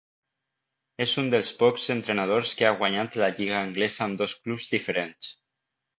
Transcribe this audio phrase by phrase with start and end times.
[1.05, 5.33] És un dels pocs entrenadors que ha guanyat la lliga anglesa amb dos clubs diferents.